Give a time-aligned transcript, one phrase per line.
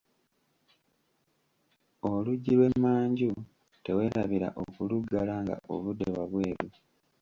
[2.09, 3.31] Oluggi lw'emmanju
[3.83, 6.67] teweerabira okuluggala nga ovudde wabweru.